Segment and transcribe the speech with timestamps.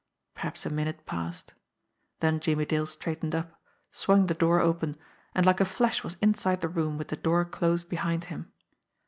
[0.33, 1.53] Perhaps a minute passed.
[2.21, 3.51] Then Jimmie Dale straightened jp,
[3.91, 4.97] swung the door open,
[5.35, 8.51] and like a flash was inside the room with the door closed behind him.